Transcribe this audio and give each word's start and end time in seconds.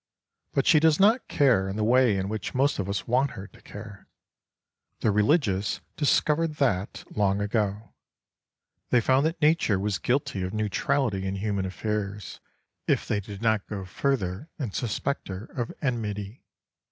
But 0.55 0.65
she 0.65 0.79
does 0.79 0.99
not 0.99 1.27
care 1.27 1.69
in 1.69 1.75
the 1.75 1.83
way 1.83 2.17
in 2.17 2.27
which 2.27 2.55
most 2.55 2.79
of 2.79 2.89
us 2.89 3.07
want 3.07 3.29
her 3.37 3.45
to 3.45 3.61
care. 3.61 4.07
The 5.01 5.11
religious 5.11 5.79
discovered 5.95 6.55
that 6.55 7.03
long 7.15 7.39
ago. 7.39 7.93
They 8.89 8.99
found 8.99 9.27
that 9.27 9.39
Nature 9.43 9.77
was 9.77 9.99
guilty 9.99 10.41
of 10.41 10.55
neutrality 10.55 11.27
in 11.27 11.35
human 11.35 11.67
affairs 11.67 12.39
if 12.87 13.07
they 13.07 13.19
did 13.19 13.43
not 13.43 13.67
go 13.67 13.85
further 13.85 14.49
and 14.57 14.73
suspect 14.73 15.27
her 15.27 15.45
of 15.55 15.71
enmity. 15.83 16.41